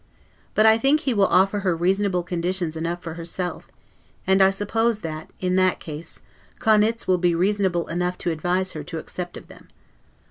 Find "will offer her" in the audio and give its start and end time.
1.13-1.75